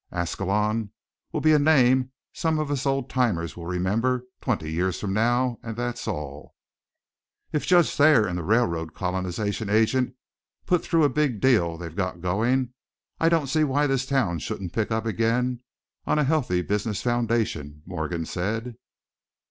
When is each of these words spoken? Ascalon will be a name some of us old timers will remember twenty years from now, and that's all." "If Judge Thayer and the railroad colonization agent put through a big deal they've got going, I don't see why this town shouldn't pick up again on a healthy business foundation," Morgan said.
Ascalon 0.11 0.89
will 1.31 1.41
be 1.41 1.53
a 1.53 1.59
name 1.59 2.11
some 2.33 2.57
of 2.57 2.71
us 2.71 2.87
old 2.87 3.07
timers 3.07 3.55
will 3.55 3.67
remember 3.67 4.25
twenty 4.41 4.71
years 4.71 4.99
from 4.99 5.13
now, 5.13 5.59
and 5.61 5.75
that's 5.77 6.07
all." 6.07 6.55
"If 7.51 7.67
Judge 7.67 7.91
Thayer 7.95 8.25
and 8.25 8.35
the 8.35 8.41
railroad 8.43 8.95
colonization 8.95 9.69
agent 9.69 10.15
put 10.65 10.83
through 10.83 11.03
a 11.03 11.09
big 11.09 11.39
deal 11.39 11.77
they've 11.77 11.95
got 11.95 12.19
going, 12.19 12.73
I 13.19 13.29
don't 13.29 13.45
see 13.45 13.63
why 13.63 13.85
this 13.85 14.07
town 14.07 14.39
shouldn't 14.39 14.73
pick 14.73 14.89
up 14.89 15.05
again 15.05 15.61
on 16.07 16.17
a 16.17 16.23
healthy 16.23 16.63
business 16.63 17.03
foundation," 17.03 17.83
Morgan 17.85 18.25
said. 18.25 18.77